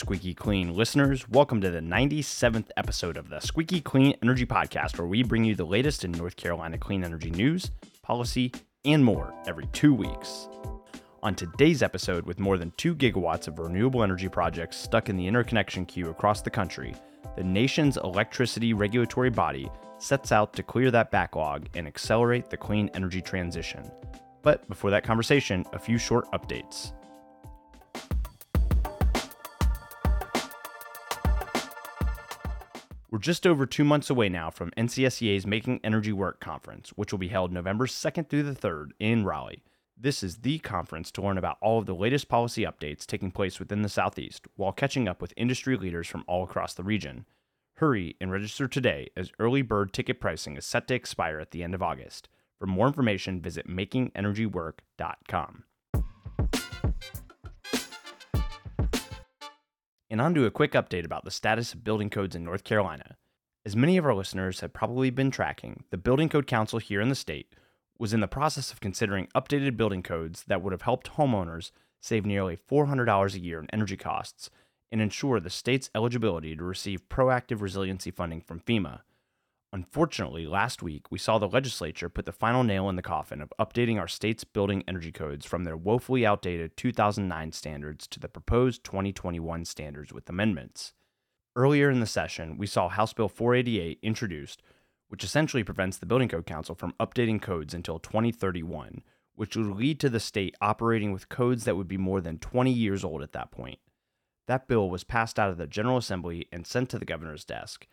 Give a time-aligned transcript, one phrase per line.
[0.00, 1.28] Squeaky Clean listeners.
[1.28, 5.54] Welcome to the 97th episode of the Squeaky Clean Energy Podcast, where we bring you
[5.54, 8.50] the latest in North Carolina clean energy news, policy,
[8.86, 10.48] and more every two weeks.
[11.22, 15.26] On today's episode, with more than 2 gigawatts of renewable energy projects stuck in the
[15.26, 16.94] interconnection queue across the country,
[17.36, 22.90] the nation's electricity regulatory body sets out to clear that backlog and accelerate the clean
[22.94, 23.84] energy transition.
[24.40, 26.94] But before that conversation, a few short updates.
[33.10, 37.18] We're just over two months away now from NCSEA's Making Energy Work conference, which will
[37.18, 39.64] be held November 2nd through the 3rd in Raleigh.
[39.98, 43.58] This is the conference to learn about all of the latest policy updates taking place
[43.58, 47.26] within the Southeast while catching up with industry leaders from all across the region.
[47.78, 51.64] Hurry and register today as early bird ticket pricing is set to expire at the
[51.64, 52.28] end of August.
[52.60, 55.64] For more information, visit makingenergywork.com.
[60.10, 63.16] And on to a quick update about the status of building codes in North Carolina.
[63.64, 67.08] As many of our listeners have probably been tracking, the Building Code Council here in
[67.08, 67.54] the state
[67.96, 72.26] was in the process of considering updated building codes that would have helped homeowners save
[72.26, 74.50] nearly $400 a year in energy costs
[74.90, 79.00] and ensure the state's eligibility to receive proactive resiliency funding from FEMA.
[79.72, 83.52] Unfortunately, last week we saw the legislature put the final nail in the coffin of
[83.60, 88.82] updating our state's building energy codes from their woefully outdated 2009 standards to the proposed
[88.82, 90.92] 2021 standards with amendments.
[91.54, 94.60] Earlier in the session, we saw House Bill 488 introduced,
[95.06, 99.02] which essentially prevents the Building Code Council from updating codes until 2031,
[99.36, 102.72] which would lead to the state operating with codes that would be more than 20
[102.72, 103.78] years old at that point.
[104.48, 107.86] That bill was passed out of the General Assembly and sent to the governor's desk.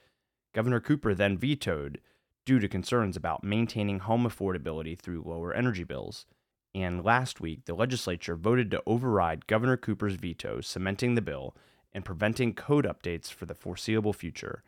[0.58, 2.02] Governor Cooper then vetoed
[2.44, 6.26] due to concerns about maintaining home affordability through lower energy bills.
[6.74, 11.56] And last week, the legislature voted to override Governor Cooper's veto, cementing the bill
[11.94, 14.64] and preventing code updates for the foreseeable future.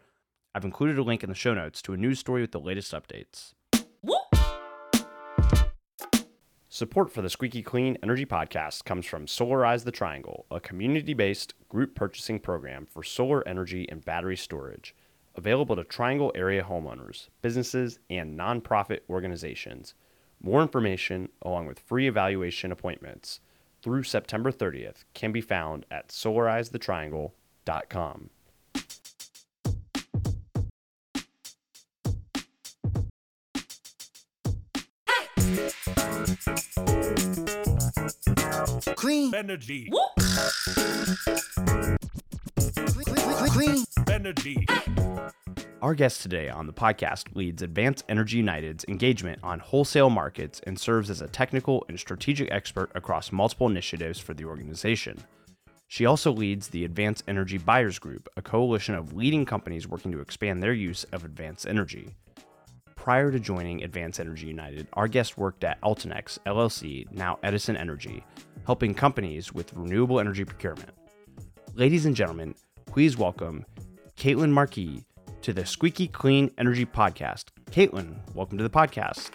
[0.54, 2.94] I've included a link in the show notes to a news story with the latest
[2.94, 3.56] updates.
[6.68, 11.56] Support for the Squeaky Clean Energy Podcast comes from Solarize the Triangle, a community based
[11.68, 14.94] group purchasing program for solar energy and battery storage
[15.40, 19.94] available to Triangle area homeowners, businesses, and nonprofit organizations.
[20.44, 23.40] More information, along with free evaluation appointments
[23.82, 28.30] through September 30th, can be found at solarizethetriangle.com.
[38.96, 39.90] Clean energy.
[39.90, 40.10] clean,
[43.48, 44.66] clean Energy.
[45.82, 50.78] Our guest today on the podcast leads Advanced Energy United's engagement on wholesale markets and
[50.78, 55.18] serves as a technical and strategic expert across multiple initiatives for the organization.
[55.88, 60.20] She also leads the Advanced Energy Buyers Group, a coalition of leading companies working to
[60.20, 62.16] expand their use of advanced energy.
[62.96, 68.24] Prior to joining Advanced Energy United, our guest worked at Altenex LLC, now Edison Energy,
[68.66, 70.90] helping companies with renewable energy procurement.
[71.76, 72.54] Ladies and gentlemen,
[72.92, 73.64] please welcome
[74.18, 75.06] Caitlin Marquis
[75.44, 77.46] to the Squeaky Clean Energy Podcast.
[77.70, 79.30] Caitlin, welcome to the podcast.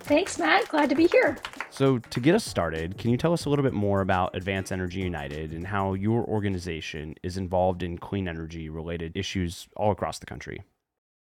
[0.00, 0.68] Thanks, Matt.
[0.68, 1.36] Glad to be here.
[1.68, 4.72] So, to get us started, can you tell us a little bit more about Advance
[4.72, 10.18] Energy United and how your organization is involved in clean energy related issues all across
[10.18, 10.62] the country?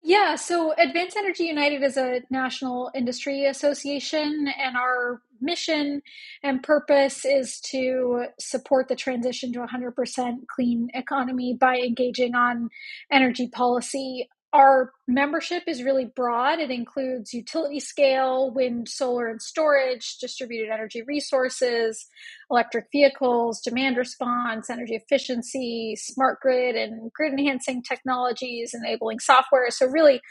[0.03, 6.01] Yeah, so Advanced Energy United is a national industry association, and our mission
[6.43, 12.69] and purpose is to support the transition to 100% clean economy by engaging on
[13.11, 16.59] energy policy our membership is really broad.
[16.59, 22.07] It includes utility scale, wind, solar, and storage, distributed energy resources,
[22.49, 29.69] electric vehicles, demand response, energy efficiency, smart grid, and grid enhancing technologies, enabling software.
[29.69, 30.21] So, really,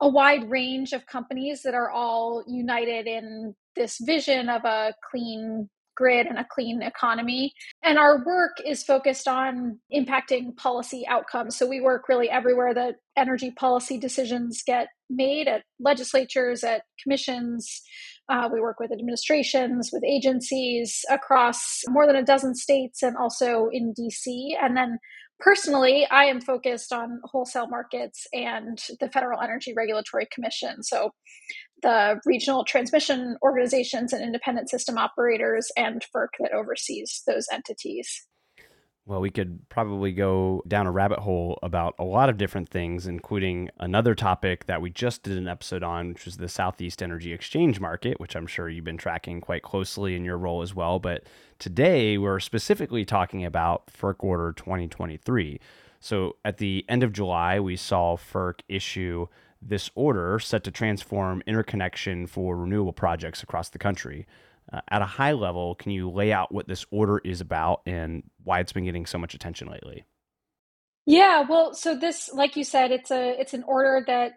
[0.00, 5.68] a wide range of companies that are all united in this vision of a clean
[6.00, 7.44] grid and a clean economy.
[7.88, 11.52] And our work is focused on impacting policy outcomes.
[11.56, 17.82] So we work really everywhere that energy policy decisions get made at legislatures, at commissions,
[18.30, 21.58] Uh, we work with administrations, with agencies across
[21.88, 24.26] more than a dozen states and also in DC.
[24.62, 24.98] And then
[25.40, 30.74] personally, I am focused on wholesale markets and the Federal Energy Regulatory Commission.
[30.84, 31.10] So
[31.82, 38.26] the regional transmission organizations and independent system operators and FERC that oversees those entities.
[39.06, 43.06] Well, we could probably go down a rabbit hole about a lot of different things,
[43.06, 47.32] including another topic that we just did an episode on, which was the Southeast Energy
[47.32, 51.00] Exchange Market, which I'm sure you've been tracking quite closely in your role as well.
[51.00, 51.24] But
[51.58, 55.58] today we're specifically talking about FERC Order 2023.
[55.98, 59.26] So at the end of July, we saw FERC issue
[59.62, 64.26] this order set to transform interconnection for renewable projects across the country.
[64.72, 68.22] Uh, at a high level, can you lay out what this order is about and
[68.44, 70.04] why it's been getting so much attention lately?
[71.06, 74.32] Yeah, well, so this, like you said, it's a it's an order that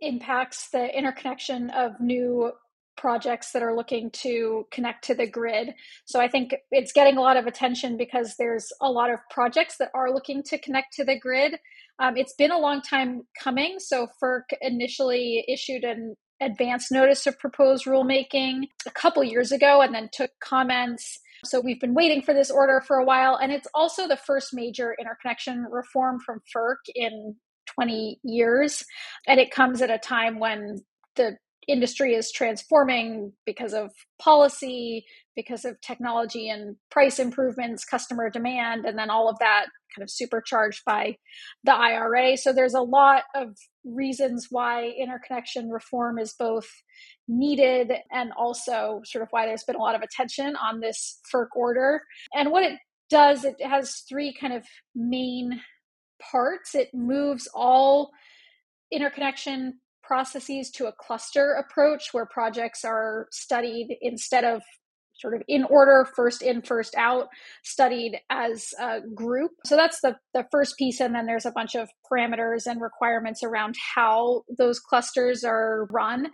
[0.00, 2.52] impacts the interconnection of new
[2.98, 5.74] projects that are looking to connect to the grid.
[6.04, 9.78] So I think it's getting a lot of attention because there's a lot of projects
[9.78, 11.58] that are looking to connect to the grid.
[11.98, 13.76] Um, it's been a long time coming.
[13.78, 19.94] So FERC initially issued an advance notice of proposed rulemaking a couple years ago and
[19.94, 21.18] then took comments.
[21.44, 23.36] So we've been waiting for this order for a while.
[23.36, 27.36] And it's also the first major interconnection reform from FERC in
[27.74, 28.84] 20 years.
[29.26, 30.84] And it comes at a time when
[31.16, 31.36] the
[31.68, 35.04] industry is transforming because of policy,
[35.36, 40.10] because of technology and price improvements, customer demand, and then all of that kind of
[40.10, 41.16] supercharged by
[41.64, 42.36] the IRA.
[42.36, 46.66] So there's a lot of reasons why interconnection reform is both
[47.28, 51.48] needed and also sort of why there's been a lot of attention on this FERC
[51.54, 52.02] order.
[52.34, 52.78] And what it
[53.10, 55.60] does, it has three kind of main
[56.20, 56.74] parts.
[56.74, 58.10] It moves all
[58.90, 64.62] interconnection processes to a cluster approach where projects are studied instead of
[65.18, 67.26] sort of in order, first in, first out,
[67.64, 69.50] studied as a group.
[69.66, 71.00] So that's the, the first piece.
[71.00, 76.28] And then there's a bunch of parameters and requirements around how those clusters are run.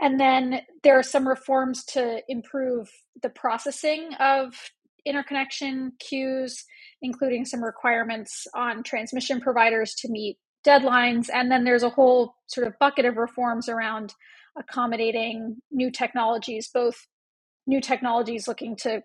[0.00, 2.90] And then there are some reforms to improve
[3.22, 4.52] the processing of
[5.06, 6.64] interconnection queues,
[7.02, 11.28] including some requirements on transmission providers to meet deadlines.
[11.32, 14.14] And then there's a whole sort of bucket of reforms around
[14.58, 17.06] accommodating new technologies, both
[17.66, 19.02] new technologies looking to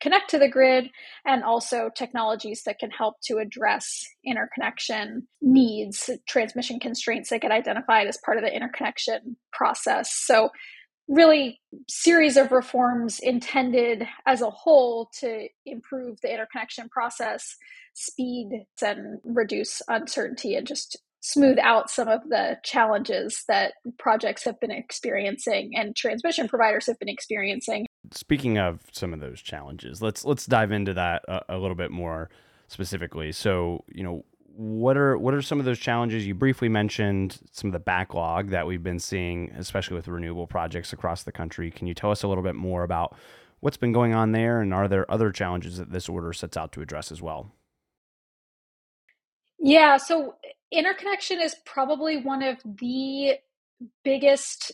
[0.00, 0.90] connect to the grid
[1.24, 8.08] and also technologies that can help to address interconnection needs, transmission constraints that get identified
[8.08, 10.12] as part of the interconnection process.
[10.12, 10.50] So
[11.08, 17.56] really series of reforms intended as a whole to improve the interconnection process
[17.94, 24.58] speed and reduce uncertainty and just smooth out some of the challenges that projects have
[24.60, 27.86] been experiencing and transmission providers have been experiencing.
[28.12, 31.90] Speaking of some of those challenges let's let's dive into that a, a little bit
[31.90, 32.28] more
[32.68, 33.30] specifically.
[33.32, 36.26] So you know what are what are some of those challenges?
[36.26, 40.92] You briefly mentioned some of the backlog that we've been seeing especially with renewable projects
[40.92, 41.70] across the country.
[41.70, 43.16] Can you tell us a little bit more about
[43.60, 46.72] what's been going on there and are there other challenges that this order sets out
[46.72, 47.52] to address as well?
[49.58, 50.34] Yeah so
[50.70, 53.34] interconnection is probably one of the
[54.04, 54.72] biggest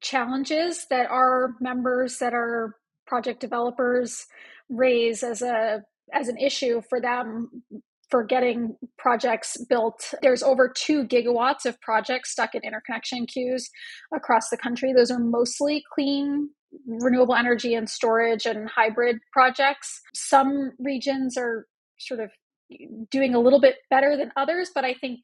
[0.00, 2.76] challenges that our members that are
[3.06, 4.26] project developers
[4.68, 5.82] raise as a
[6.12, 7.62] as an issue for them
[8.12, 10.12] for getting projects built.
[10.20, 13.70] There's over two gigawatts of projects stuck in interconnection queues
[14.14, 14.92] across the country.
[14.92, 16.50] Those are mostly clean
[16.86, 20.02] renewable energy and storage and hybrid projects.
[20.14, 21.66] Some regions are
[21.98, 22.30] sort of
[23.10, 25.20] doing a little bit better than others, but I think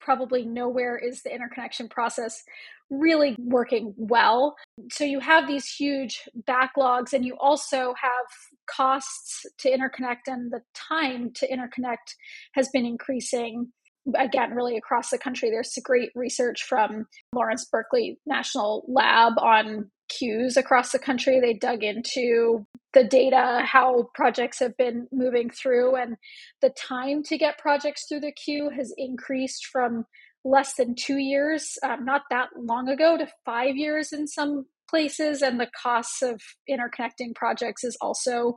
[0.00, 2.42] probably nowhere is the interconnection process
[2.90, 4.56] really working well.
[4.90, 8.26] So you have these huge backlogs, and you also have
[8.68, 12.14] costs to interconnect, and the time to interconnect
[12.52, 13.72] has been increasing.
[14.16, 20.58] Again, really across the country, there's great research from Lawrence Berkeley National Lab on queues
[20.58, 21.40] across the country.
[21.40, 26.16] They dug into the data, how projects have been moving through, and
[26.60, 30.04] the time to get projects through the queue has increased from
[30.44, 35.40] less than two years, um, not that long ago, to five years in some places.
[35.42, 38.56] And the costs of interconnecting projects is also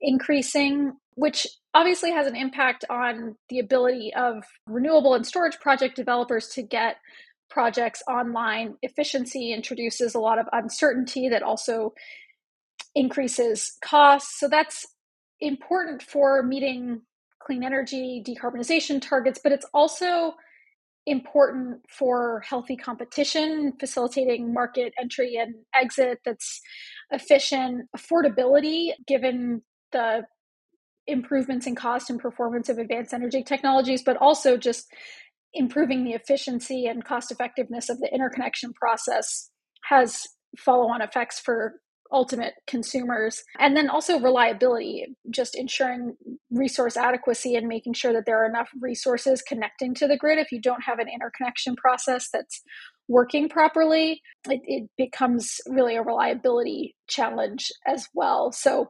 [0.00, 6.48] increasing, which obviously has an impact on the ability of renewable and storage project developers
[6.48, 6.96] to get
[7.50, 8.74] projects online.
[8.82, 11.92] Efficiency introduces a lot of uncertainty that also
[12.94, 14.38] increases costs.
[14.38, 14.86] So that's
[15.40, 17.02] important for meeting
[17.42, 20.34] clean energy decarbonization targets, but it's also
[21.06, 26.60] important for healthy competition, facilitating market entry and exit that's
[27.10, 30.22] efficient, affordability, given the
[31.06, 34.92] improvements in cost and performance of advanced energy technologies, but also just
[35.54, 39.50] improving the efficiency and cost effectiveness of the interconnection process
[39.88, 40.26] has
[40.58, 41.74] follow on effects for
[42.12, 43.44] ultimate consumers.
[43.58, 46.16] And then also reliability, just ensuring
[46.50, 50.38] resource adequacy and making sure that there are enough resources connecting to the grid.
[50.38, 52.62] If you don't have an interconnection process that's
[53.08, 58.52] working properly, it, it becomes really a reliability challenge as well.
[58.52, 58.88] So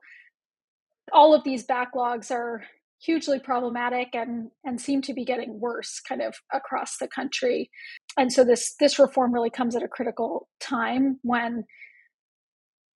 [1.12, 2.62] all of these backlogs are
[3.00, 7.70] hugely problematic and and seem to be getting worse kind of across the country
[8.18, 11.64] and so this this reform really comes at a critical time when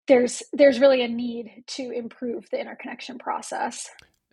[0.06, 3.88] there's there's really a need to improve the interconnection process.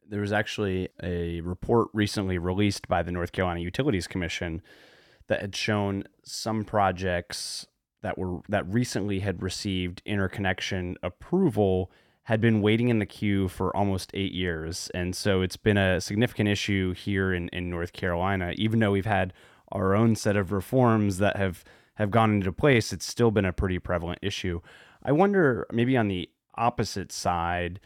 [0.08, 4.62] There was actually a report recently released by the North Carolina Utilities Commission
[5.28, 7.66] that had shown some projects
[8.02, 11.92] that were that recently had received interconnection approval
[12.24, 14.90] had been waiting in the queue for almost eight years.
[14.94, 18.54] And so it's been a significant issue here in, in North Carolina.
[18.58, 19.34] Even though we've had
[19.72, 21.64] our own set of reforms that have,
[21.96, 24.62] have gone into place, it's still been a pretty prevalent issue.
[25.04, 27.80] I wonder maybe on the opposite side,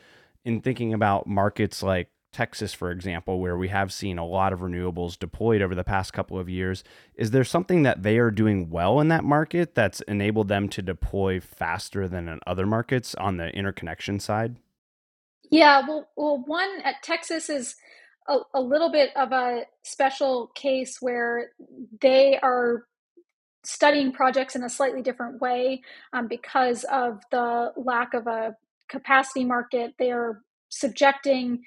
[0.43, 4.59] in thinking about markets like Texas, for example, where we have seen a lot of
[4.59, 6.83] renewables deployed over the past couple of years,
[7.15, 10.81] is there something that they are doing well in that market that's enabled them to
[10.81, 14.57] deploy faster than in other markets on the interconnection side?
[15.49, 17.75] Yeah, well, well, one at Texas is
[18.27, 21.51] a, a little bit of a special case where
[22.01, 22.83] they are
[23.63, 28.57] studying projects in a slightly different way um, because of the lack of a
[28.89, 29.93] capacity market.
[29.97, 31.63] They are subjecting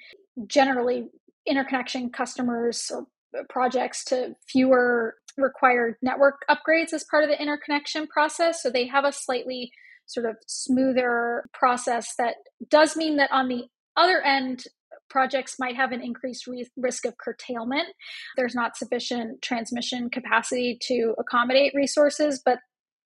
[0.47, 1.09] generally
[1.45, 3.05] interconnection customers or
[3.37, 8.61] uh, projects to fewer required network upgrades as part of the interconnection process.
[8.61, 9.71] So they have a slightly
[10.05, 12.35] sort of smoother process that
[12.69, 13.65] does mean that on the
[13.95, 14.63] other end,
[15.09, 17.87] projects might have an increased re- risk of curtailment.
[18.37, 22.59] There's not sufficient transmission capacity to accommodate resources, but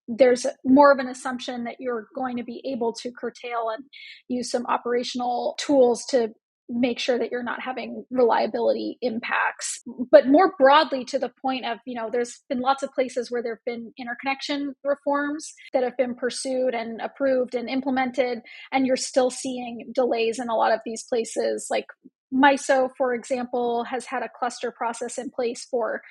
[0.07, 3.85] there's more of an assumption that you're going to be able to curtail and
[4.27, 6.33] use some operational tools to
[6.69, 9.81] make sure that you're not having reliability impacts.
[10.11, 13.43] But more broadly to the point of you know there's been lots of places where
[13.43, 18.39] there've been interconnection reforms that have been pursued and approved and implemented
[18.71, 21.67] and you're still seeing delays in a lot of these places.
[21.69, 21.85] Like
[22.33, 26.01] MISO for example has had a cluster process in place for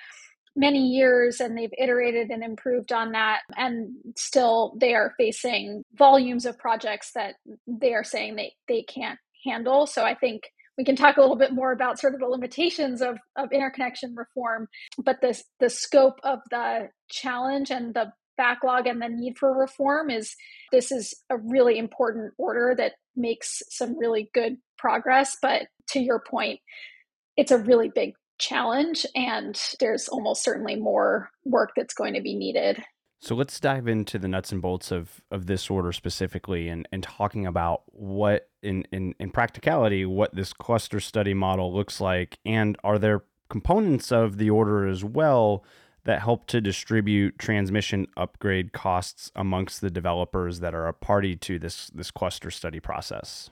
[0.55, 6.45] many years and they've iterated and improved on that and still they are facing volumes
[6.45, 9.87] of projects that they are saying they, they can't handle.
[9.87, 10.43] So I think
[10.79, 14.15] we can talk a little bit more about sort of the limitations of, of interconnection
[14.17, 14.69] reform,
[14.99, 20.09] but the, the scope of the challenge and the backlog and the need for reform
[20.09, 20.35] is
[20.71, 25.37] this is a really important order that makes some really good progress.
[25.43, 26.61] But to your point,
[27.37, 32.35] it's a really big challenge and there's almost certainly more work that's going to be
[32.35, 32.83] needed
[33.23, 37.05] so let's dive into the nuts and bolts of, of this order specifically and, and
[37.05, 42.41] talking about what in, in, in practicality, what this cluster study model looks like.
[42.45, 45.65] And are there components of the order as well
[46.03, 51.61] that help to distribute transmission upgrade costs amongst the developers that are a party to
[51.61, 53.51] this this cluster study process?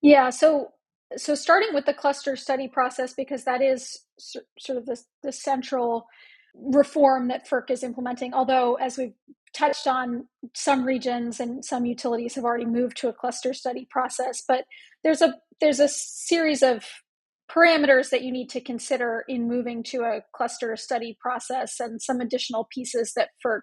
[0.00, 0.74] Yeah, so
[1.16, 6.06] so starting with the cluster study process because that is sort of the, the central
[6.54, 8.34] reform that FERC is implementing.
[8.34, 9.14] Although, as we've
[9.52, 14.42] touched on, some regions and some utilities have already moved to a cluster study process.
[14.46, 14.64] But
[15.02, 16.84] there's a there's a series of
[17.50, 22.20] parameters that you need to consider in moving to a cluster study process and some
[22.20, 23.62] additional pieces that FERC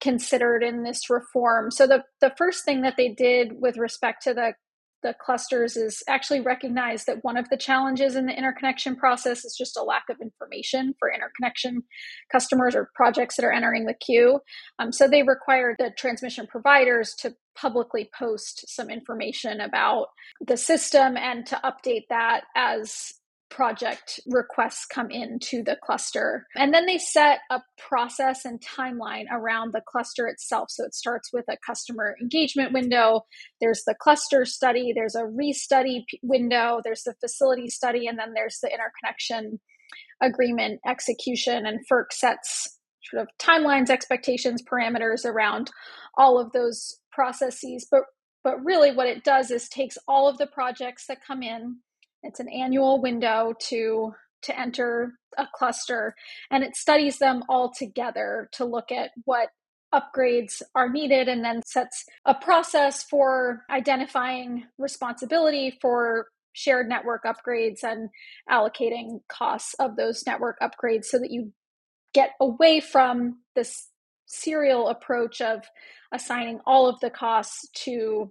[0.00, 1.70] considered in this reform.
[1.70, 4.52] So the, the first thing that they did with respect to the
[5.02, 9.56] the clusters is actually recognize that one of the challenges in the interconnection process is
[9.56, 11.82] just a lack of information for interconnection
[12.30, 14.40] customers or projects that are entering the queue.
[14.78, 20.08] Um, so they require the transmission providers to publicly post some information about
[20.46, 23.12] the system and to update that as
[23.52, 26.46] project requests come into the cluster.
[26.56, 30.70] And then they set a process and timeline around the cluster itself.
[30.70, 33.26] So it starts with a customer engagement window,
[33.60, 38.58] there's the cluster study, there's a restudy window, there's the facility study, and then there's
[38.62, 39.60] the interconnection
[40.22, 41.66] agreement execution.
[41.66, 42.78] And FERC sets
[43.10, 45.70] sort of timelines, expectations, parameters around
[46.16, 47.86] all of those processes.
[47.90, 48.02] But
[48.44, 51.76] but really what it does is takes all of the projects that come in
[52.22, 56.14] it's an annual window to to enter a cluster
[56.50, 59.48] and it studies them all together to look at what
[59.94, 67.82] upgrades are needed and then sets a process for identifying responsibility for shared network upgrades
[67.82, 68.08] and
[68.50, 71.52] allocating costs of those network upgrades so that you
[72.14, 73.88] get away from this
[74.26, 75.62] serial approach of
[76.12, 78.30] assigning all of the costs to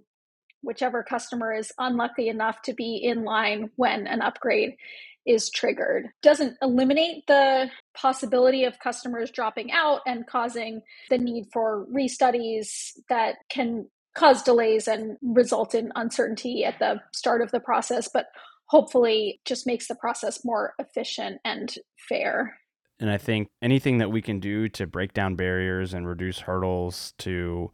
[0.62, 4.76] whichever customer is unlucky enough to be in line when an upgrade
[5.26, 6.08] is triggered.
[6.22, 13.36] Doesn't eliminate the possibility of customers dropping out and causing the need for restudies that
[13.48, 18.26] can cause delays and result in uncertainty at the start of the process, but
[18.66, 21.76] hopefully just makes the process more efficient and
[22.08, 22.58] fair.
[23.00, 27.14] And I think anything that we can do to break down barriers and reduce hurdles
[27.18, 27.72] to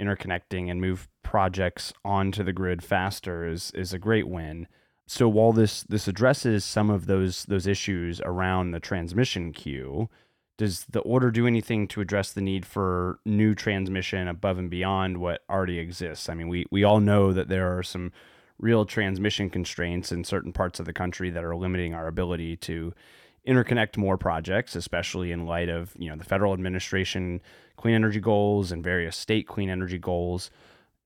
[0.00, 4.66] interconnecting and move projects onto the grid faster is is a great win.
[5.06, 10.08] So while this this addresses some of those those issues around the transmission queue,
[10.56, 15.18] does the order do anything to address the need for new transmission above and beyond
[15.18, 16.28] what already exists?
[16.28, 18.12] I mean, we we all know that there are some
[18.58, 22.92] real transmission constraints in certain parts of the country that are limiting our ability to
[23.46, 27.40] interconnect more projects, especially in light of you know the federal administration
[27.78, 30.50] clean energy goals and various state clean energy goals.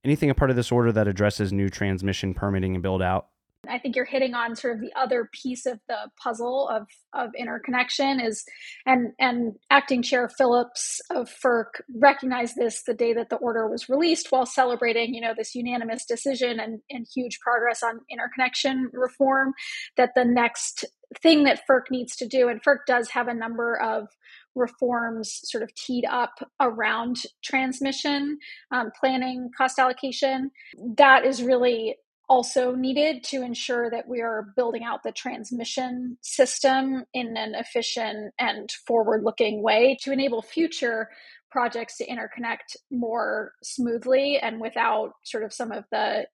[0.05, 3.29] Anything a part of this order that addresses new transmission permitting and build out?
[3.69, 7.31] I think you're hitting on sort of the other piece of the puzzle of of
[7.39, 8.45] interconnection is
[8.87, 13.89] and and acting chair Phillips of FERC recognized this the day that the order was
[13.89, 19.53] released while celebrating, you know, this unanimous decision and, and huge progress on interconnection reform
[19.97, 20.85] that the next
[21.21, 24.09] thing that FERC needs to do, and FERC does have a number of
[24.55, 28.39] reforms sort of teed up around transmission
[28.71, 30.51] um, planning, cost allocation.
[30.97, 31.97] That is really
[32.29, 38.33] also needed to ensure that we are building out the transmission system in an efficient
[38.39, 41.11] and forward looking way to enable future
[41.51, 46.25] projects to interconnect more smoothly and without sort of some of the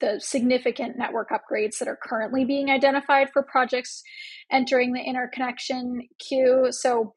[0.00, 4.02] the significant network upgrades that are currently being identified for projects
[4.50, 6.68] entering the interconnection queue.
[6.70, 7.12] So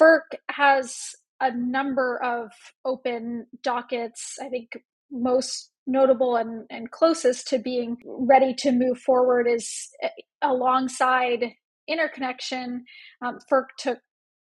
[0.00, 0.96] FERC has
[1.40, 2.50] a number of
[2.84, 4.36] open dockets.
[4.40, 4.70] I think
[5.10, 10.08] most notable and, and closest to being ready to move forward is eh,
[10.40, 11.44] alongside
[11.88, 12.84] interconnection.
[13.24, 13.98] Um, FERC took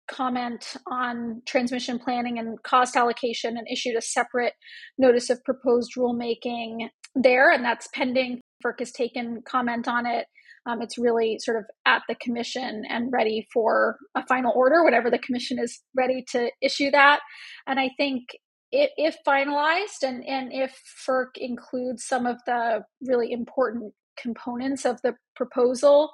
[0.09, 4.53] comment on transmission planning and cost allocation and issued a separate
[4.97, 8.41] notice of proposed rulemaking there, and that's pending.
[8.63, 10.25] FERC has taken comment on it.
[10.65, 15.09] Um, it's really sort of at the commission and ready for a final order, whatever
[15.09, 17.21] the commission is ready to issue that.
[17.65, 18.23] And I think
[18.71, 25.01] if, if finalized and, and if FERC includes some of the really important components of
[25.01, 26.11] the proposal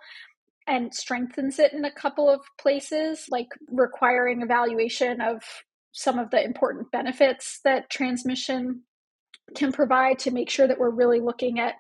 [0.68, 5.42] and strengthens it in a couple of places, like requiring evaluation of
[5.92, 8.82] some of the important benefits that transmission
[9.56, 11.76] can provide to make sure that we're really looking at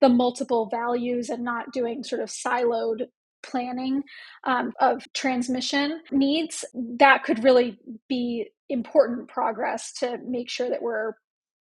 [0.00, 3.06] the multiple values and not doing sort of siloed
[3.42, 4.02] planning
[4.44, 6.64] um, of transmission needs,
[6.98, 11.12] that could really be important progress to make sure that we're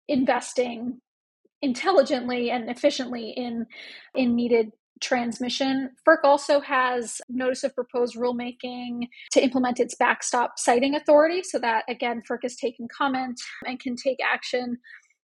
[0.08, 1.00] investing
[1.62, 3.66] intelligently and efficiently in
[4.16, 5.90] in needed transmission.
[6.08, 11.42] FERC also has notice of proposed rulemaking to implement its backstop siting authority.
[11.44, 14.78] So that again, FERC has taken comment and can take action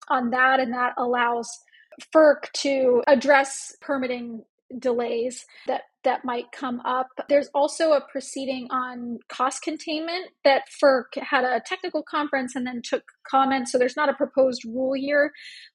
[0.10, 1.50] on that, and that allows
[2.14, 4.44] FERC to address permitting
[4.78, 7.08] delays that that might come up.
[7.28, 12.82] There's also a proceeding on cost containment that FERC had a technical conference and then
[12.82, 13.72] took comments.
[13.72, 15.34] So there's not a proposed rule here,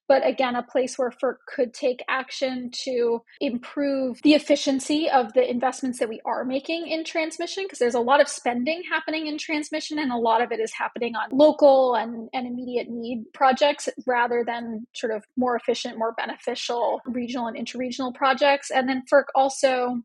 [0.08, 5.48] but again, a place where FERC could take action to improve the efficiency of the
[5.48, 9.36] investments that we are making in transmission, because there's a lot of spending happening in
[9.36, 13.88] transmission, and a lot of it is happening on local and, and immediate need projects
[14.06, 18.70] rather than sort of more efficient, more beneficial regional and interregional projects.
[18.70, 20.02] And then FERC also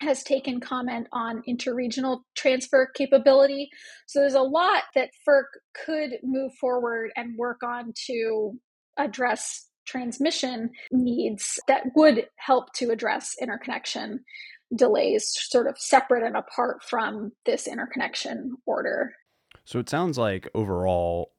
[0.00, 3.68] has taken comment on interregional transfer capability.
[4.06, 5.44] So there's a lot that FERC
[5.84, 8.52] could move forward and work on to
[8.96, 14.20] address transmission needs that would help to address interconnection
[14.76, 19.12] delays, sort of separate and apart from this interconnection order.
[19.64, 21.32] So it sounds like overall,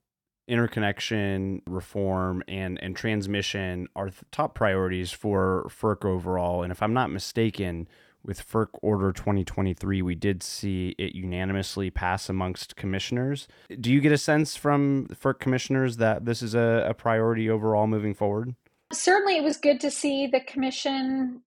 [0.48, 6.64] interconnection reform and and transmission are top priorities for FERC overall.
[6.64, 7.88] And if I'm not mistaken,
[8.24, 13.48] with FERC Order 2023, we did see it unanimously pass amongst commissioners.
[13.80, 17.88] Do you get a sense from FERC commissioners that this is a, a priority overall
[17.88, 18.56] moving forward?
[18.92, 21.42] Certainly, it was good to see the commission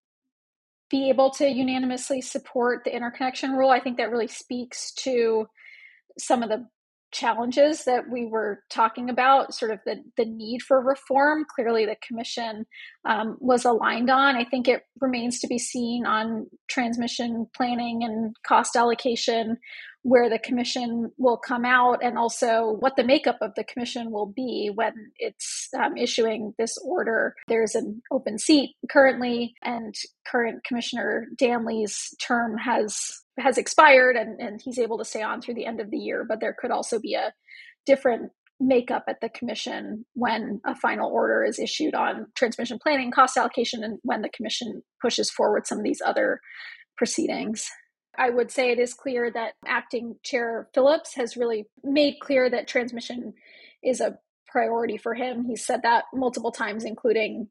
[0.91, 3.71] be able to unanimously support the interconnection rule.
[3.71, 5.49] I think that really speaks to
[6.19, 6.67] some of the
[7.13, 11.45] challenges that we were talking about, sort of the, the need for reform.
[11.55, 12.67] Clearly, the commission
[13.05, 14.37] um, was aligned on.
[14.37, 19.59] I think it remains to be seen on transmission planning and cost allocation
[20.03, 24.27] where the commission will come out and also what the makeup of the commission will
[24.27, 27.35] be when it's um, issuing this order.
[27.47, 29.95] There's an open seat currently, and
[30.27, 35.55] current Commissioner Danly's term has has expired and, and he's able to stay on through
[35.55, 37.33] the end of the year, but there could also be a
[37.87, 43.37] different makeup at the commission when a final order is issued on transmission planning, cost
[43.37, 46.41] allocation, and when the commission pushes forward some of these other
[46.97, 47.69] proceedings.
[48.19, 52.69] I would say it is clear that acting chair Phillips has really made clear that
[52.69, 53.33] transmission
[53.83, 54.19] is a
[54.49, 55.45] priority for him.
[55.47, 57.49] He's said that multiple times, including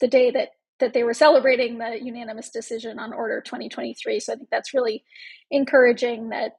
[0.00, 4.36] the day that that they were celebrating the unanimous decision on order 2023 so i
[4.36, 5.04] think that's really
[5.50, 6.52] encouraging that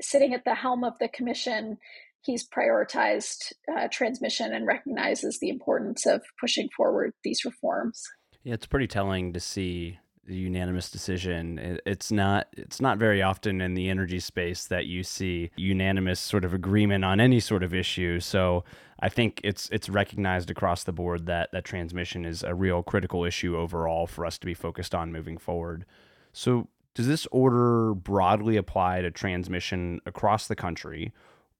[0.00, 1.78] sitting at the helm of the commission
[2.22, 8.04] he's prioritized uh, transmission and recognizes the importance of pushing forward these reforms
[8.44, 11.78] yeah it's pretty telling to see the unanimous decision.
[11.86, 16.44] It's not it's not very often in the energy space that you see unanimous sort
[16.44, 18.20] of agreement on any sort of issue.
[18.20, 18.64] So
[19.00, 23.24] I think it's it's recognized across the board that that transmission is a real critical
[23.24, 25.84] issue overall for us to be focused on moving forward.
[26.32, 31.12] So does this order broadly apply to transmission across the country?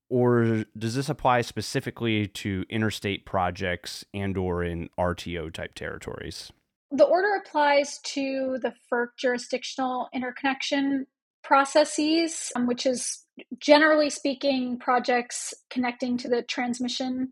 [0.09, 6.53] Or does this apply specifically to interstate projects and or in RTO type territories?
[6.93, 11.07] The order applies to the FERC jurisdictional interconnection
[11.47, 13.25] processes, um, which is
[13.59, 17.31] generally speaking projects connecting to the transmission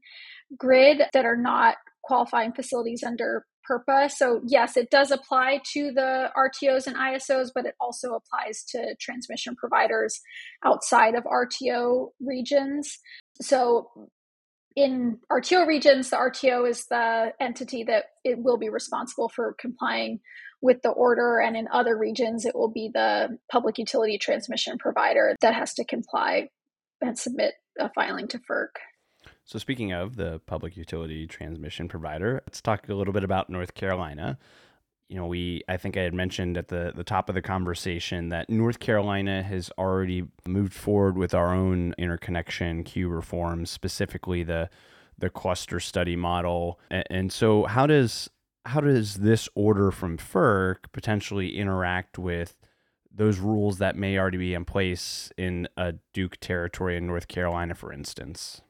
[0.57, 4.11] grid that are not qualifying facilities under PURPA.
[4.11, 8.95] So, yes, it does apply to the RTOs and ISOs, but it also applies to
[9.01, 10.21] transmission providers
[10.65, 12.99] outside of RTO regions.
[13.41, 13.89] So,
[14.77, 20.21] in RTO regions, the RTO is the entity that it will be responsible for complying
[20.61, 21.39] with the order.
[21.39, 25.85] And in other regions, it will be the public utility transmission provider that has to
[25.85, 26.49] comply
[27.01, 28.69] and submit a filing to FERC.
[29.45, 33.75] So, speaking of the public utility transmission provider, let's talk a little bit about North
[33.75, 34.39] Carolina
[35.15, 38.31] you know, we I think I had mentioned at the the top of the conversation
[38.31, 44.69] that North Carolina has already moved forward with our own interconnection queue reforms, specifically the
[45.17, 46.81] the cluster study model.
[46.91, 48.29] And, and so, how does
[48.67, 52.57] how does this order from FERC potentially interact with
[53.15, 57.77] those rules that may already be in place in a Duke territory in North Carolina,
[57.77, 58.63] for instance?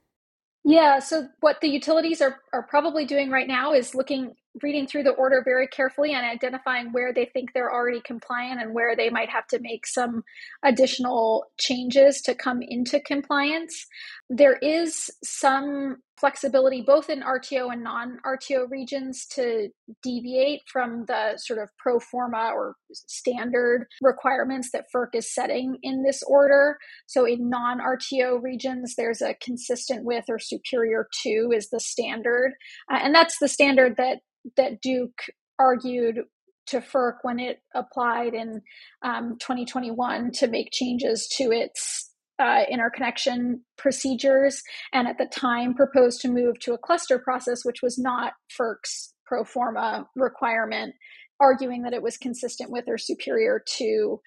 [0.62, 5.02] Yeah, so what the utilities are, are probably doing right now is looking reading through
[5.02, 9.10] the order very carefully and identifying where they think they're already compliant and where they
[9.10, 10.22] might have to make some
[10.64, 13.86] additional changes to come into compliance.
[14.30, 19.68] There is some flexibility both in RTO and non RTO regions to
[20.02, 26.02] deviate from the sort of pro forma or standard requirements that FERC is setting in
[26.02, 26.78] this order.
[27.06, 32.52] So in non RTO regions, there's a consistent with or superior to is the standard.
[32.90, 34.20] Uh, and that's the standard that
[34.56, 35.22] that Duke
[35.58, 36.20] argued
[36.66, 38.62] to FERC when it applied in
[39.02, 46.20] um, 2021 to make changes to its uh, interconnection procedures, and at the time proposed
[46.20, 50.94] to move to a cluster process, which was not FERC's pro forma requirement,
[51.40, 54.20] arguing that it was consistent with or superior to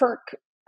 [0.00, 0.16] FERC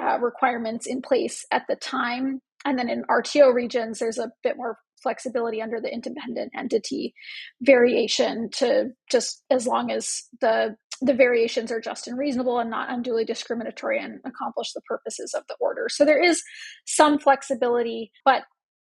[0.01, 2.40] uh, requirements in place at the time.
[2.64, 7.14] And then in RTO regions, there's a bit more flexibility under the independent entity
[7.61, 12.90] variation to just as long as the the variations are just and reasonable and not
[12.90, 15.88] unduly discriminatory and accomplish the purposes of the order.
[15.90, 16.42] So there is
[16.87, 18.44] some flexibility, but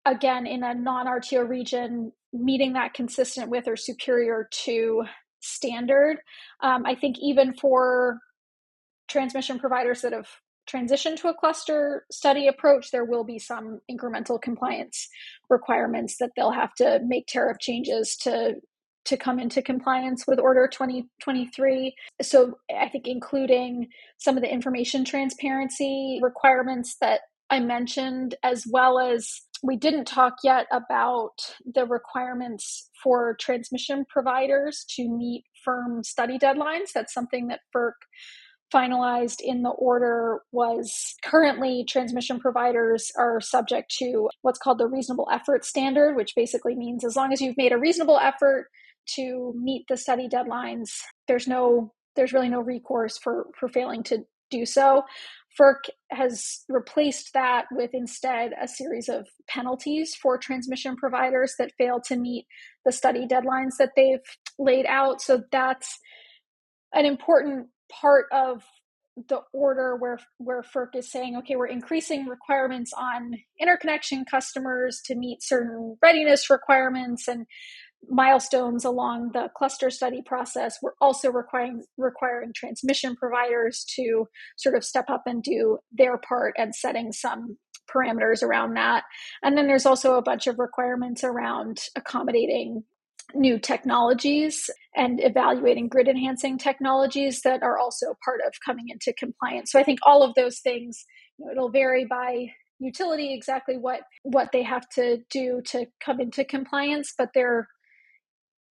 [0.06, 5.04] again, in a non RTO region, meeting that consistent with or superior to
[5.40, 6.18] standard.
[6.62, 8.18] Um, I think even for
[9.08, 10.28] transmission providers that have
[10.70, 15.08] transition to a cluster study approach, there will be some incremental compliance
[15.48, 18.54] requirements that they'll have to make tariff changes to
[19.06, 25.06] to come into compliance with order 2023 so i think including some of the information
[25.06, 32.90] transparency requirements that i mentioned as well as we didn't talk yet about the requirements
[33.02, 36.92] for transmission providers to meet firm study deadlines.
[36.94, 37.92] That's something that FERC
[38.72, 45.28] finalized in the order was currently transmission providers are subject to what's called the reasonable
[45.32, 48.68] effort standard, which basically means as long as you've made a reasonable effort
[49.14, 50.90] to meet the study deadlines,
[51.26, 55.02] there's no there's really no recourse for for failing to do so.
[55.58, 62.00] FERC has replaced that with instead a series of penalties for transmission providers that fail
[62.00, 62.46] to meet
[62.84, 64.20] the study deadlines that they've
[64.58, 65.20] laid out.
[65.20, 65.98] So that's
[66.94, 68.64] an important part of
[69.28, 75.14] the order where where FERC is saying, okay, we're increasing requirements on interconnection customers to
[75.14, 77.46] meet certain readiness requirements and
[78.08, 80.78] milestones along the cluster study process.
[80.82, 84.26] We're also requiring requiring transmission providers to
[84.56, 87.58] sort of step up and do their part and setting some
[87.94, 89.04] parameters around that.
[89.42, 92.84] And then there's also a bunch of requirements around accommodating
[93.34, 99.70] new technologies and evaluating grid enhancing technologies that are also part of coming into compliance.
[99.72, 101.04] So I think all of those things,
[101.38, 106.20] you know, it'll vary by utility exactly what what they have to do to come
[106.20, 107.68] into compliance, but they're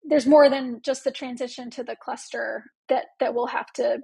[0.08, 3.98] there's more than just the transition to the cluster that that will have to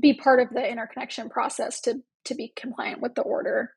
[0.00, 3.72] be part of the interconnection process to to be compliant with the order.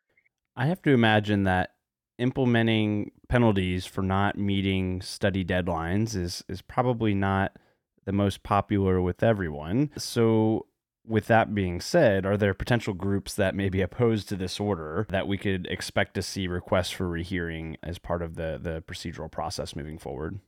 [0.56, 1.72] I have to imagine that
[2.18, 7.58] implementing penalties for not meeting study deadlines is is probably not
[8.06, 9.90] the most popular with everyone.
[9.98, 10.68] So
[11.06, 15.06] with that being said, are there potential groups that may be opposed to this order
[15.10, 19.32] that we could expect to see requests for rehearing as part of the the procedural
[19.32, 20.40] process moving forward?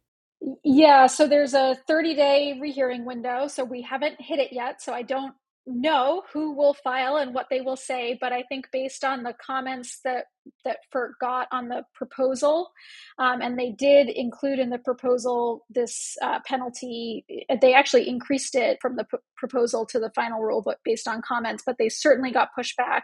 [0.63, 3.47] Yeah, so there's a 30 day rehearing window.
[3.47, 4.81] So we haven't hit it yet.
[4.81, 5.33] So I don't
[5.67, 9.33] know who will file and what they will say, but I think based on the
[9.45, 10.25] comments that
[10.63, 12.71] that FERC got on the proposal,
[13.17, 17.25] um, and they did include in the proposal this uh, penalty.
[17.61, 21.23] They actually increased it from the p- proposal to the final rule, but based on
[21.23, 21.63] comments.
[21.65, 23.01] But they certainly got pushback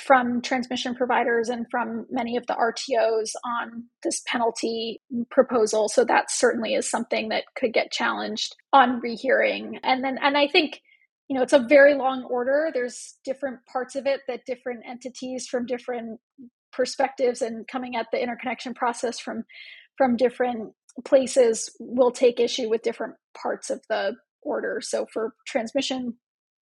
[0.00, 5.88] from transmission providers and from many of the RTOs on this penalty proposal.
[5.88, 9.78] So that certainly is something that could get challenged on rehearing.
[9.82, 10.80] And then, and I think,
[11.32, 12.70] you know, it's a very long order.
[12.74, 16.20] There's different parts of it that different entities from different
[16.74, 19.44] perspectives and coming at the interconnection process from
[19.96, 20.74] from different
[21.06, 24.82] places will take issue with different parts of the order.
[24.82, 26.18] So for transmission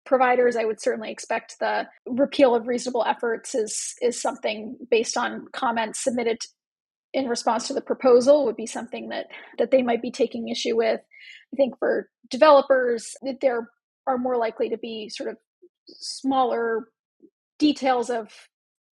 [0.07, 5.49] providers, I would certainly expect the repeal of reasonable efforts is is something based on
[5.53, 6.39] comments submitted
[7.13, 9.27] in response to the proposal would be something that
[9.59, 11.01] that they might be taking issue with.
[11.53, 13.69] I think for developers, there
[14.07, 15.37] are more likely to be sort of
[15.87, 16.89] smaller
[17.59, 18.33] details of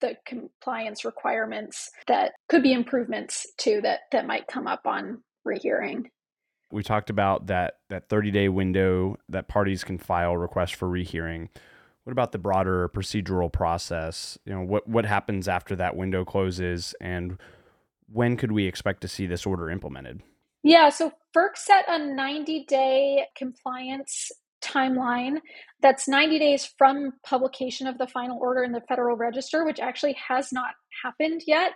[0.02, 6.10] the compliance requirements that could be improvements to that that might come up on rehearing
[6.72, 11.50] we talked about that that 30 day window that parties can file requests for rehearing.
[12.04, 14.38] What about the broader procedural process?
[14.46, 17.38] You know, what what happens after that window closes, and
[18.12, 20.22] when could we expect to see this order implemented?
[20.64, 24.32] Yeah, so FERC set a 90 day compliance
[24.63, 25.38] timeline
[25.82, 30.15] that's 90 days from publication of the final order in the Federal Register, which actually
[30.28, 30.71] has not
[31.04, 31.71] happened yet.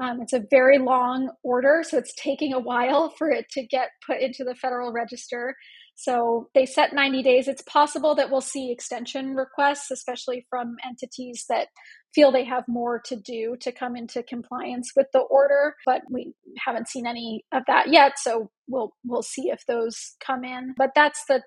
[0.00, 3.90] Um, it's a very long order, so it's taking a while for it to get
[4.06, 5.54] put into the Federal Register.
[5.94, 7.46] So they set 90 days.
[7.46, 11.68] It's possible that we'll see extension requests, especially from entities that
[12.14, 16.32] feel they have more to do to come into compliance with the order, but we
[16.64, 18.12] haven't seen any of that yet.
[18.16, 20.74] So we'll we'll see if those come in.
[20.78, 21.42] But that's the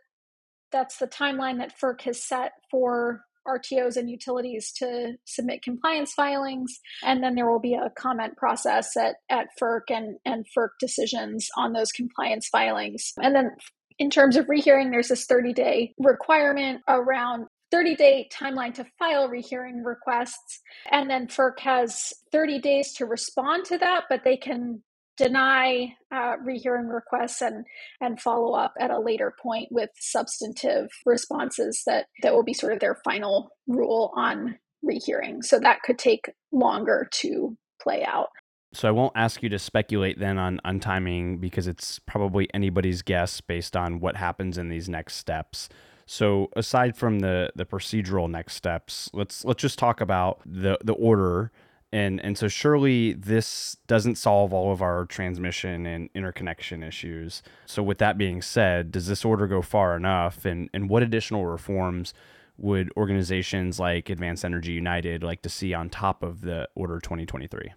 [0.74, 6.80] that's the timeline that FERC has set for RTOs and utilities to submit compliance filings.
[7.04, 11.50] And then there will be a comment process at, at FERC and, and FERC decisions
[11.58, 13.14] on those compliance filings.
[13.22, 13.52] And then
[14.00, 19.28] in terms of rehearing, there's this 30 day requirement around 30 day timeline to file
[19.28, 20.62] rehearing requests.
[20.92, 24.84] And then FERC has 30 days to respond to that, but they can
[25.18, 27.66] deny uh, rehearing requests and
[28.02, 32.74] and follow up at a later point with substantive responses that that will be sort
[32.74, 35.42] of their final rule on rehearing.
[35.42, 38.30] So that could take longer to play out.
[38.74, 43.04] So I won't ask you to speculate then on, on timing because it's probably anybody's
[43.04, 45.70] guess based on what happens in these next steps.
[46.06, 50.94] So aside from the the procedural next steps, let's let's just talk about the the
[50.94, 51.52] order
[51.94, 57.44] and and so surely this doesn't solve all of our transmission and interconnection issues.
[57.68, 60.44] So with that being said does this order go far enough?
[60.44, 62.14] And and what additional reforms
[62.58, 67.74] would organizations like advanced energy united like to see on top of the order 2023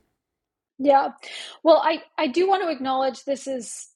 [0.79, 1.13] yeah.
[1.63, 3.89] Well i i do want to acknowledge this is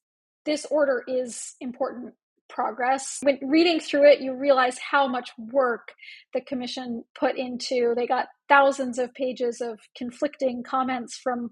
[0.46, 2.14] this order is important
[2.50, 3.18] progress.
[3.22, 5.94] When reading through it, you realize how much work
[6.34, 7.94] the commission put into.
[7.96, 11.50] They got thousands of pages of conflicting comments from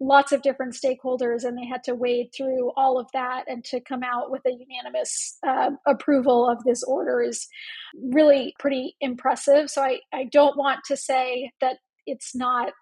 [0.00, 3.80] lots of different stakeholders, and they had to wade through all of that and to
[3.80, 7.46] come out with a unanimous uh, approval of this order is
[8.12, 9.70] really pretty impressive.
[9.70, 12.72] So I, I don't want to say that it's not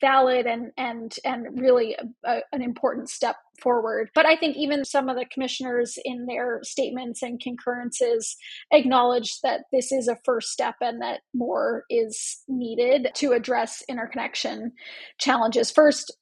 [0.00, 4.10] valid and and and really a, an important step forward.
[4.14, 8.36] But i think even some of the commissioners in their statements and concurrences
[8.72, 14.72] acknowledge that this is a first step and that more is needed to address interconnection
[15.18, 15.70] challenges.
[15.70, 16.14] First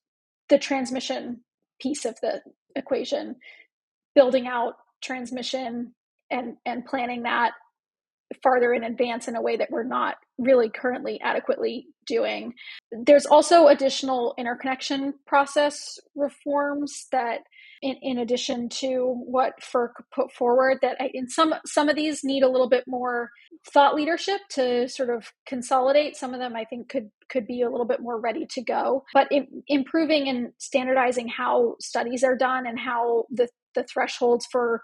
[0.49, 1.41] the transmission
[1.81, 2.41] piece of the
[2.77, 3.37] equation
[4.15, 5.95] building out transmission
[6.31, 7.53] and and planning that
[8.43, 12.55] farther in advance in a way that we're not really currently adequately doing.
[12.93, 17.41] There's also additional interconnection process reforms that
[17.81, 22.43] in, in addition to what FERC put forward that in some some of these need
[22.43, 23.31] a little bit more
[23.73, 27.71] thought leadership to sort of consolidate some of them I think could could be a
[27.71, 32.67] little bit more ready to go but in, improving and standardizing how studies are done
[32.67, 34.83] and how the the thresholds for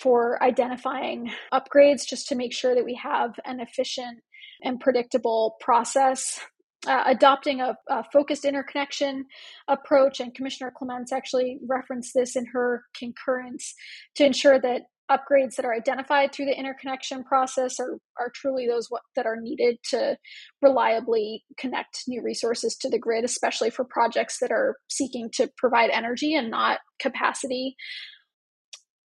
[0.00, 4.20] for identifying upgrades just to make sure that we have an efficient
[4.62, 6.40] and predictable process.
[6.86, 9.26] Uh, adopting a, a, focused interconnection
[9.68, 13.74] approach, and Commissioner Clements actually referenced this in her concurrence
[14.14, 18.86] to ensure that upgrades that are identified through the interconnection process are, are truly those
[18.88, 20.16] what, that are needed to
[20.62, 25.90] reliably connect new resources to the grid, especially for projects that are seeking to provide
[25.90, 27.76] energy and not capacity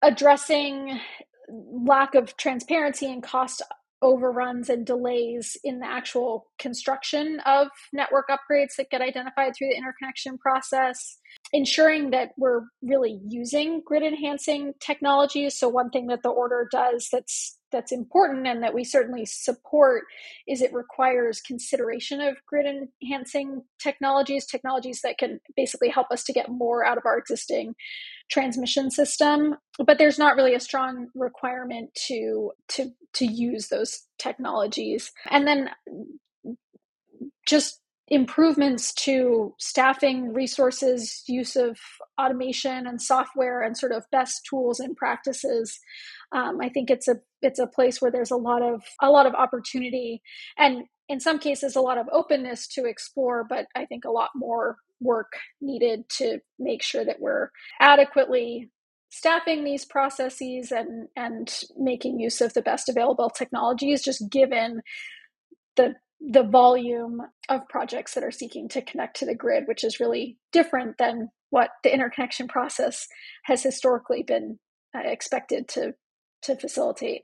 [0.04, 1.00] addressing
[1.48, 3.62] lack of transparency and cost
[4.02, 9.76] overruns and delays in the actual construction of network upgrades that get identified through the
[9.76, 11.18] interconnection process
[11.52, 15.58] ensuring that we're really using grid enhancing technologies.
[15.58, 20.04] So one thing that the order does that's that's important and that we certainly support
[20.46, 26.32] is it requires consideration of grid enhancing technologies technologies that can basically help us to
[26.32, 27.74] get more out of our existing
[28.30, 35.12] transmission system but there's not really a strong requirement to to to use those technologies.
[35.30, 35.70] And then
[37.46, 41.78] just improvements to staffing resources use of
[42.20, 45.78] automation and software and sort of best tools and practices.
[46.32, 49.26] Um, i think it's a it's a place where there's a lot of a lot
[49.26, 50.20] of opportunity
[50.58, 54.30] and in some cases a lot of openness to explore but i think a lot
[54.34, 58.70] more work needed to make sure that we're adequately
[59.10, 64.82] staffing these processes and and making use of the best available technologies just given
[65.76, 70.00] the the volume of projects that are seeking to connect to the grid which is
[70.00, 73.06] really different than what the interconnection process
[73.44, 74.58] has historically been
[74.96, 75.92] uh, expected to
[76.42, 77.22] to facilitate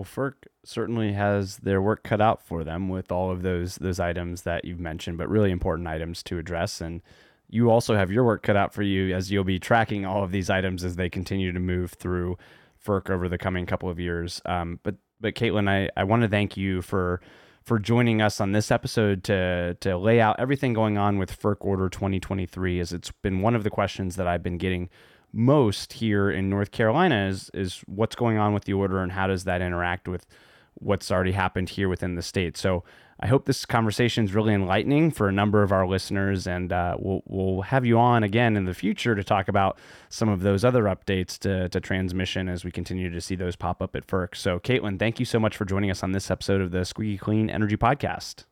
[0.00, 4.00] well, FERC certainly has their work cut out for them with all of those those
[4.00, 6.80] items that you've mentioned, but really important items to address.
[6.80, 7.02] And
[7.50, 10.30] you also have your work cut out for you as you'll be tracking all of
[10.30, 12.38] these items as they continue to move through
[12.82, 14.40] FERC over the coming couple of years.
[14.46, 17.20] Um, but but Caitlin, I, I want to thank you for
[17.62, 21.56] for joining us on this episode to to lay out everything going on with FERC
[21.60, 24.88] Order 2023, as it's been one of the questions that I've been getting
[25.32, 29.26] most here in North Carolina is is what's going on with the order and how
[29.26, 30.26] does that interact with
[30.74, 32.56] what's already happened here within the state.
[32.56, 32.84] So
[33.22, 36.96] I hope this conversation is really enlightening for a number of our listeners, and uh,
[36.98, 40.64] we'll we'll have you on again in the future to talk about some of those
[40.64, 44.34] other updates to, to transmission as we continue to see those pop up at FERC.
[44.34, 47.18] So, Caitlin, thank you so much for joining us on this episode of the Squeaky
[47.18, 48.44] Clean Energy Podcast.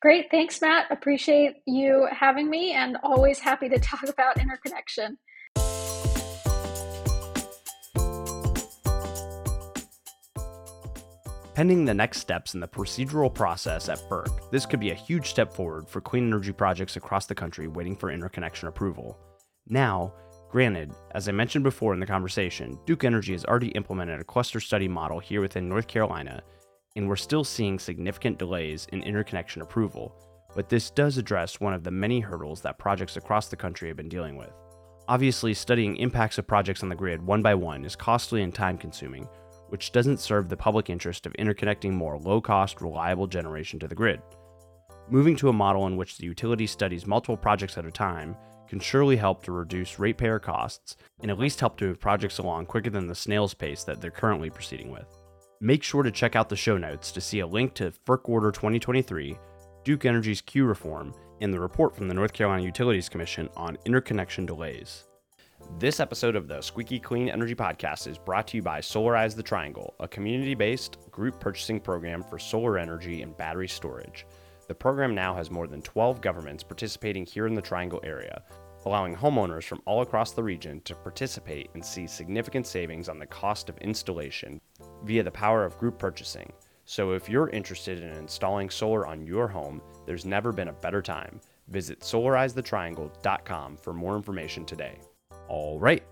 [0.00, 0.90] Great, thanks, Matt.
[0.90, 5.18] Appreciate you having me, and always happy to talk about interconnection.
[11.62, 15.28] Pending the next steps in the procedural process at FERC, this could be a huge
[15.28, 19.16] step forward for clean energy projects across the country waiting for interconnection approval.
[19.68, 20.12] Now,
[20.50, 24.58] granted, as I mentioned before in the conversation, Duke Energy has already implemented a cluster
[24.58, 26.42] study model here within North Carolina,
[26.96, 30.16] and we're still seeing significant delays in interconnection approval,
[30.56, 33.96] but this does address one of the many hurdles that projects across the country have
[33.96, 34.50] been dealing with.
[35.06, 38.76] Obviously, studying impacts of projects on the grid one by one is costly and time
[38.76, 39.28] consuming,
[39.72, 43.94] which doesn't serve the public interest of interconnecting more low cost, reliable generation to the
[43.94, 44.20] grid.
[45.08, 48.36] Moving to a model in which the utility studies multiple projects at a time
[48.68, 52.66] can surely help to reduce ratepayer costs and at least help to move projects along
[52.66, 55.06] quicker than the snail's pace that they're currently proceeding with.
[55.62, 58.52] Make sure to check out the show notes to see a link to FERC Order
[58.52, 59.38] 2023,
[59.84, 64.44] Duke Energy's queue reform, and the report from the North Carolina Utilities Commission on interconnection
[64.44, 65.04] delays.
[65.78, 69.42] This episode of the Squeaky Clean Energy Podcast is brought to you by Solarize the
[69.42, 74.26] Triangle, a community based group purchasing program for solar energy and battery storage.
[74.68, 78.42] The program now has more than 12 governments participating here in the Triangle area,
[78.86, 83.26] allowing homeowners from all across the region to participate and see significant savings on the
[83.26, 84.60] cost of installation
[85.04, 86.52] via the power of group purchasing.
[86.84, 91.02] So, if you're interested in installing solar on your home, there's never been a better
[91.02, 91.40] time.
[91.68, 94.98] Visit solarizethetriangle.com for more information today.
[95.52, 96.02] All right,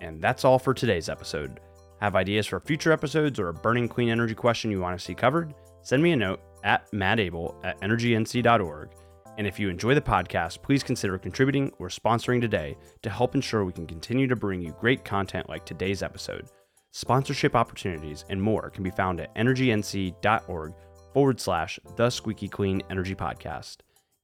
[0.00, 1.60] and that's all for today's episode.
[2.00, 5.14] Have ideas for future episodes or a burning clean energy question you want to see
[5.14, 5.54] covered?
[5.82, 8.88] Send me a note at mattabele at energync.org.
[9.36, 13.66] And if you enjoy the podcast, please consider contributing or sponsoring today to help ensure
[13.66, 16.48] we can continue to bring you great content like today's episode.
[16.92, 20.72] Sponsorship opportunities and more can be found at energync.org
[21.12, 23.76] forward slash the squeaky clean energy podcast.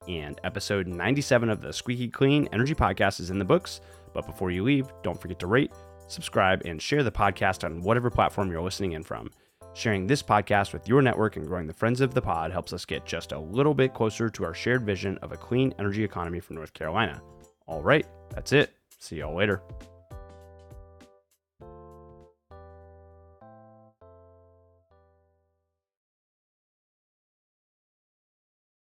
[0.08, 3.80] And episode 97 of the Squeaky Clean Energy Podcast is in the books.
[4.12, 5.72] But before you leave, don't forget to rate,
[6.08, 9.30] subscribe, and share the podcast on whatever platform you're listening in from.
[9.74, 12.84] Sharing this podcast with your network and growing the friends of the pod helps us
[12.84, 16.40] get just a little bit closer to our shared vision of a clean energy economy
[16.40, 17.22] for North Carolina.
[17.66, 18.74] All right, that's it.
[18.98, 19.62] See y'all later.